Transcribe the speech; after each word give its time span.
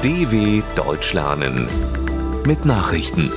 DW 0.00 0.62
Deutsch 0.76 1.12
lernen 1.12 1.66
mit 2.46 2.64
Nachrichten. 2.64 3.32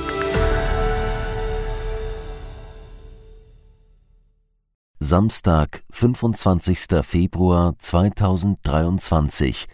Samstag, 5.00 5.82
25. 5.90 7.02
Februar 7.02 7.76
2023, 7.76 9.66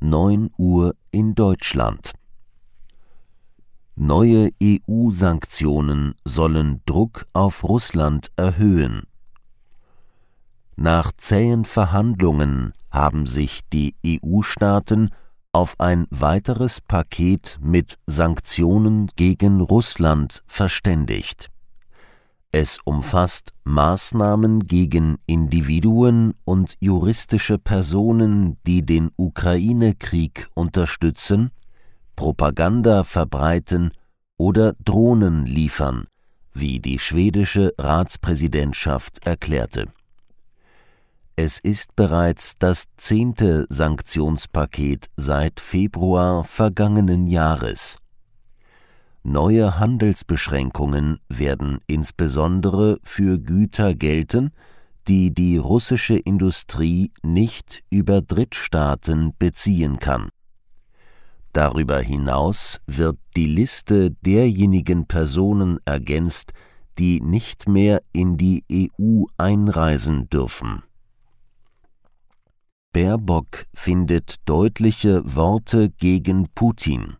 9 0.00 0.50
Uhr 0.58 0.94
in 1.10 1.34
Deutschland. 1.34 2.12
Neue 3.94 4.50
EU-Sanktionen 4.62 6.16
sollen 6.22 6.82
Druck 6.84 7.24
auf 7.32 7.64
Russland 7.64 8.30
erhöhen. 8.36 9.04
Nach 10.76 11.12
zähen 11.12 11.64
Verhandlungen 11.64 12.74
haben 12.90 13.26
sich 13.26 13.62
die 13.72 13.94
EU-Staaten 14.06 15.08
auf 15.56 15.80
ein 15.80 16.06
weiteres 16.10 16.82
Paket 16.82 17.58
mit 17.62 17.96
Sanktionen 18.06 19.08
gegen 19.16 19.62
Russland 19.62 20.42
verständigt. 20.46 21.48
Es 22.52 22.78
umfasst 22.84 23.54
Maßnahmen 23.64 24.66
gegen 24.66 25.16
Individuen 25.24 26.34
und 26.44 26.76
juristische 26.80 27.56
Personen, 27.58 28.58
die 28.66 28.84
den 28.84 29.10
Ukraine-Krieg 29.16 30.46
unterstützen, 30.52 31.50
Propaganda 32.16 33.02
verbreiten 33.02 33.92
oder 34.36 34.74
Drohnen 34.84 35.46
liefern, 35.46 36.04
wie 36.52 36.80
die 36.80 36.98
schwedische 36.98 37.72
Ratspräsidentschaft 37.78 39.26
erklärte. 39.26 39.86
Es 41.38 41.58
ist 41.58 41.94
bereits 41.96 42.56
das 42.58 42.86
zehnte 42.96 43.66
Sanktionspaket 43.68 45.08
seit 45.16 45.60
Februar 45.60 46.44
vergangenen 46.44 47.26
Jahres. 47.26 47.98
Neue 49.22 49.78
Handelsbeschränkungen 49.78 51.18
werden 51.28 51.80
insbesondere 51.86 52.98
für 53.02 53.38
Güter 53.38 53.94
gelten, 53.94 54.50
die 55.08 55.34
die 55.34 55.58
russische 55.58 56.16
Industrie 56.16 57.12
nicht 57.22 57.84
über 57.90 58.22
Drittstaaten 58.22 59.34
beziehen 59.38 59.98
kann. 59.98 60.30
Darüber 61.52 61.98
hinaus 61.98 62.80
wird 62.86 63.18
die 63.36 63.46
Liste 63.46 64.12
derjenigen 64.22 65.06
Personen 65.06 65.80
ergänzt, 65.84 66.52
die 66.98 67.20
nicht 67.20 67.68
mehr 67.68 68.00
in 68.14 68.38
die 68.38 68.64
EU 68.72 69.24
einreisen 69.36 70.30
dürfen. 70.30 70.85
Baerbock 72.96 73.66
findet 73.74 74.36
deutliche 74.46 75.20
Worte 75.36 75.90
gegen 75.90 76.48
Putin. 76.54 77.18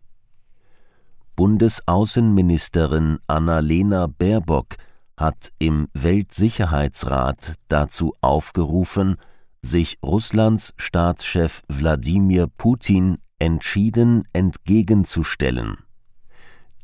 Bundesaußenministerin 1.35 3.19
Annalena 3.27 4.07
Baerbock 4.07 4.77
hat 5.17 5.51
im 5.59 5.87
Weltsicherheitsrat 5.93 7.53
dazu 7.67 8.15
aufgerufen, 8.21 9.17
sich 9.61 9.99
Russlands 10.03 10.73
Staatschef 10.77 11.61
Wladimir 11.67 12.47
Putin 12.47 13.19
entschieden 13.37 14.23
entgegenzustellen. 14.33 15.77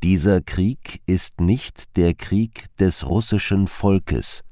Dieser 0.04 0.40
Krieg 0.40 1.02
ist 1.06 1.40
nicht 1.40 1.96
der 1.96 2.14
Krieg 2.14 2.66
des 2.78 3.04
russischen 3.04 3.66
Volkes, 3.66 4.44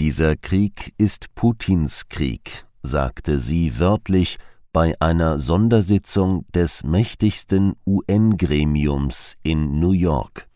dieser 0.00 0.34
Krieg 0.36 0.94
ist 0.96 1.34
Putins 1.34 2.08
Krieg, 2.08 2.66
sagte 2.82 3.38
sie 3.38 3.78
wörtlich 3.78 4.38
bei 4.72 4.94
einer 5.00 5.38
Sondersitzung 5.38 6.46
des 6.54 6.82
mächtigsten 6.82 7.74
UN-Gremiums 7.86 9.34
in 9.42 9.78
New 9.78 9.92
York. 9.92 10.48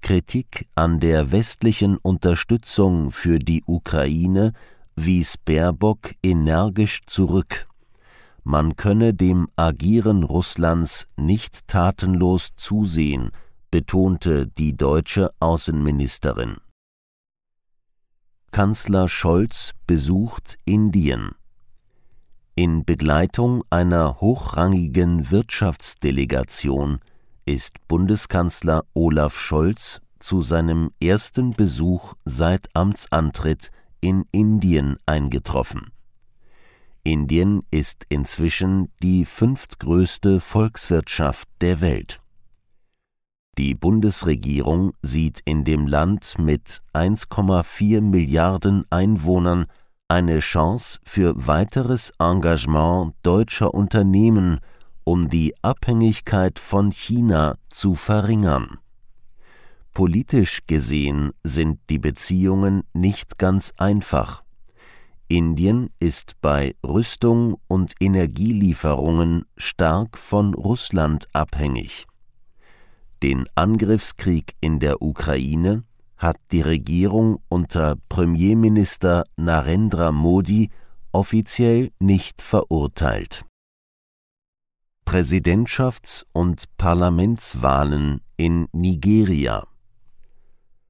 Kritik 0.00 0.66
an 0.74 1.00
der 1.00 1.32
westlichen 1.32 1.96
Unterstützung 1.96 3.10
für 3.10 3.38
die 3.38 3.62
Ukraine 3.66 4.52
wies 4.96 5.38
Baerbock 5.38 6.12
energisch 6.22 7.00
zurück. 7.06 7.66
Man 8.42 8.76
könne 8.76 9.14
dem 9.14 9.48
Agieren 9.56 10.22
Russlands 10.22 11.08
nicht 11.16 11.66
tatenlos 11.66 12.50
zusehen, 12.56 13.30
betonte 13.70 14.46
die 14.46 14.76
deutsche 14.76 15.30
Außenministerin. 15.40 16.56
Kanzler 18.54 19.08
Scholz 19.08 19.72
besucht 19.84 20.58
Indien. 20.64 21.32
In 22.54 22.84
Begleitung 22.84 23.64
einer 23.68 24.20
hochrangigen 24.20 25.32
Wirtschaftsdelegation 25.32 27.00
ist 27.46 27.72
Bundeskanzler 27.88 28.84
Olaf 28.92 29.40
Scholz 29.40 30.00
zu 30.20 30.40
seinem 30.40 30.92
ersten 31.02 31.50
Besuch 31.50 32.14
seit 32.24 32.68
Amtsantritt 32.76 33.72
in 34.00 34.24
Indien 34.30 34.98
eingetroffen. 35.04 35.90
Indien 37.02 37.62
ist 37.72 38.04
inzwischen 38.08 38.86
die 39.02 39.24
fünftgrößte 39.24 40.38
Volkswirtschaft 40.38 41.48
der 41.60 41.80
Welt. 41.80 42.20
Die 43.56 43.74
Bundesregierung 43.76 44.94
sieht 45.02 45.40
in 45.44 45.62
dem 45.62 45.86
Land 45.86 46.36
mit 46.38 46.82
1,4 46.92 48.00
Milliarden 48.00 48.84
Einwohnern 48.90 49.66
eine 50.08 50.40
Chance 50.40 50.98
für 51.04 51.34
weiteres 51.36 52.12
Engagement 52.18 53.14
deutscher 53.22 53.72
Unternehmen, 53.72 54.58
um 55.04 55.28
die 55.28 55.54
Abhängigkeit 55.62 56.58
von 56.58 56.90
China 56.90 57.54
zu 57.70 57.94
verringern. 57.94 58.78
Politisch 59.92 60.66
gesehen 60.66 61.30
sind 61.44 61.78
die 61.90 62.00
Beziehungen 62.00 62.82
nicht 62.92 63.38
ganz 63.38 63.72
einfach. 63.78 64.42
Indien 65.28 65.90
ist 66.00 66.40
bei 66.40 66.74
Rüstung 66.84 67.56
und 67.68 67.94
Energielieferungen 68.00 69.44
stark 69.56 70.18
von 70.18 70.54
Russland 70.54 71.28
abhängig. 71.32 72.06
Den 73.24 73.46
Angriffskrieg 73.54 74.54
in 74.60 74.80
der 74.80 75.00
Ukraine 75.00 75.84
hat 76.18 76.36
die 76.52 76.60
Regierung 76.60 77.38
unter 77.48 77.96
Premierminister 78.10 79.24
Narendra 79.38 80.12
Modi 80.12 80.68
offiziell 81.10 81.90
nicht 81.98 82.42
verurteilt. 82.42 83.46
Präsidentschafts- 85.06 86.26
und 86.34 86.64
Parlamentswahlen 86.76 88.20
in 88.36 88.68
Nigeria 88.74 89.66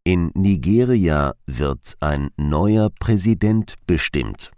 In 0.02 0.32
Nigeria 0.34 1.34
wird 1.46 1.94
ein 2.00 2.30
neuer 2.36 2.90
Präsident 2.98 3.76
bestimmt. 3.86 4.50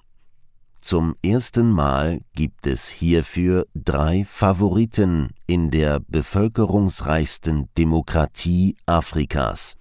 Zum 0.86 1.16
ersten 1.20 1.72
Mal 1.72 2.20
gibt 2.36 2.64
es 2.64 2.86
hierfür 2.86 3.66
drei 3.74 4.24
Favoriten 4.24 5.30
in 5.48 5.72
der 5.72 5.98
bevölkerungsreichsten 5.98 7.69
Demokratie 7.76 8.76
Afrikas. 8.86 9.75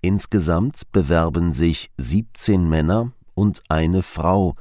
Insgesamt 0.00 0.82
bewerben 0.92 1.52
sich 1.52 1.90
17 1.96 2.68
Männer 2.68 3.10
und 3.34 3.64
eine 3.68 4.04
Frau 4.04 4.54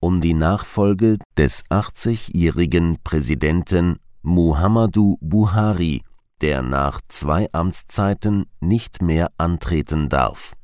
um 0.00 0.20
die 0.20 0.34
Nachfolge 0.34 1.16
des 1.38 1.64
80-jährigen 1.70 2.98
Präsidenten 3.02 3.96
Muhammadu 4.20 5.16
Buhari, 5.22 6.02
der 6.42 6.60
nach 6.60 7.00
zwei 7.08 7.48
Amtszeiten 7.52 8.44
nicht 8.60 9.00
mehr 9.00 9.30
antreten 9.38 10.10
darf 10.10 10.54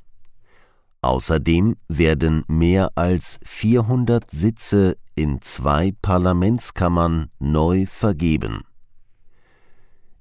Außerdem 1.02 1.76
werden 1.88 2.44
mehr 2.46 2.90
als 2.94 3.38
400 3.44 4.30
Sitze 4.30 4.96
in 5.14 5.40
zwei 5.40 5.92
Parlamentskammern 6.02 7.30
neu 7.38 7.86
vergeben. 7.86 8.62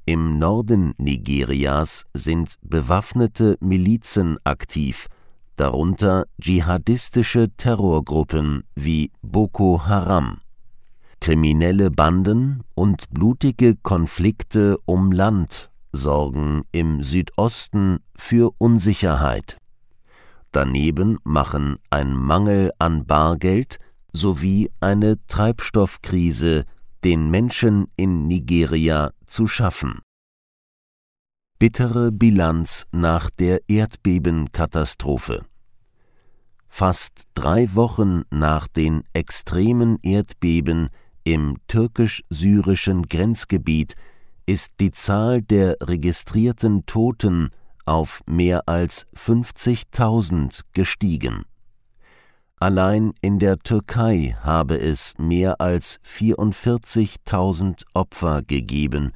Im 0.06 0.40
Norden 0.40 0.94
Nigerias 0.98 2.06
sind 2.14 2.56
bewaffnete 2.64 3.58
Milizen 3.60 4.38
aktiv, 4.44 5.08
darunter 5.58 6.26
dschihadistische 6.42 7.50
Terrorgruppen 7.58 8.64
wie 8.76 9.12
Boko 9.22 9.86
Haram. 9.86 10.40
Kriminelle 11.20 11.92
Banden 11.92 12.64
und 12.74 13.10
blutige 13.12 13.76
Konflikte 13.76 14.78
um 14.86 15.12
Land 15.12 15.70
sorgen 15.92 16.64
im 16.72 17.04
Südosten 17.04 17.98
für 18.16 18.52
Unsicherheit 18.58 19.58
Daneben 20.52 21.20
machen 21.24 21.78
ein 21.90 22.16
Mangel 22.16 22.72
an 22.80 23.06
Bargeld 23.06 23.78
sowie 24.12 24.70
eine 24.80 25.18
Treibstoffkrise 25.28 26.66
den 27.04 27.30
Menschen 27.30 27.88
in 27.96 28.28
Nigeria 28.28 29.12
zu 29.26 29.48
schaffen. 29.48 30.00
Bittere 31.60 32.12
Bilanz 32.12 32.86
nach 32.92 33.30
der 33.30 33.60
Erdbebenkatastrophe 33.68 35.46
Fast 36.68 37.24
drei 37.34 37.74
Wochen 37.76 38.24
nach 38.32 38.68
den 38.68 39.04
extremen 39.14 39.98
Erdbeben 40.02 40.90
Im 41.26 41.58
türkisch-syrischen 41.68 43.04
Grenzgebiet 43.04 43.96
ist 44.46 44.72
die 44.80 44.92
Zahl 44.92 45.42
der 45.42 45.76
registrierten 45.82 46.86
Toten 46.86 47.50
auf 47.90 48.22
mehr 48.28 48.70
als 48.70 49.08
50.000 49.16 50.62
gestiegen. 50.74 51.44
Allein 52.62 53.14
in 53.22 53.40
der 53.40 53.58
Türkei 53.60 54.36
habe 54.42 54.78
es 54.80 55.14
mehr 55.18 55.60
als 55.60 56.00
44.000 56.06 57.84
Opfer 57.94 58.42
gegeben, 58.44 59.12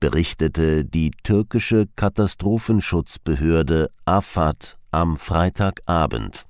berichtete 0.00 0.84
die 0.84 1.12
türkische 1.22 1.86
Katastrophenschutzbehörde 1.96 3.88
AFAD 4.04 4.76
am 4.90 5.16
Freitagabend. 5.16 6.44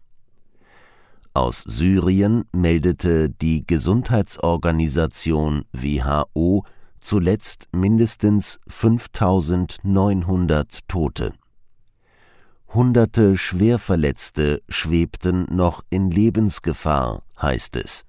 Aus 1.35 1.63
Syrien 1.63 2.47
meldete 2.53 3.31
die 3.31 3.65
Gesundheitsorganisation 3.65 5.67
WHO 5.73 6.65
zuletzt 7.01 7.69
mindestens 7.73 8.59
5900 8.67 10.81
Tote. 10.89 11.33
Hunderte 12.73 13.37
Schwerverletzte 13.37 14.63
schwebten 14.69 15.47
noch 15.51 15.83
in 15.91 16.09
Lebensgefahr, 16.09 17.25
heißt 17.43 17.75
es. 17.75 18.05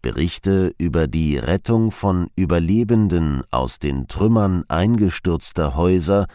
Berichte 0.00 0.72
über 0.78 1.06
die 1.06 1.36
Rettung 1.36 1.90
von 1.90 2.28
Überlebenden 2.34 3.42
aus 3.50 3.78
den 3.78 4.08
Trümmern 4.08 4.64
eingestürzter 4.68 5.76
Häuser 5.76 6.28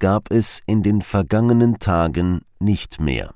gab 0.00 0.32
es 0.32 0.62
in 0.66 0.82
den 0.82 1.00
vergangenen 1.00 1.78
Tagen 1.78 2.40
nicht 2.58 3.00
mehr. 3.00 3.34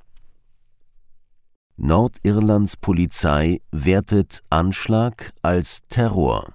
Nordirlands 1.77 2.77
Polizei 2.77 3.61
wertet 3.71 4.41
Anschlag 4.51 5.33
als 5.43 5.83
Terror. 5.89 6.55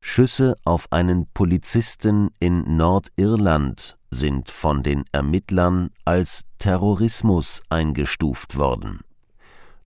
Schüsse 0.00 0.56
auf 0.64 0.86
einen 0.90 1.26
Polizisten 1.32 2.30
in 2.40 2.76
Nordirland 2.76 3.98
sind 4.10 4.50
von 4.50 4.82
den 4.82 5.04
Ermittlern 5.12 5.90
als 6.04 6.42
Terrorismus 6.58 7.62
eingestuft 7.68 8.56
worden. 8.56 9.00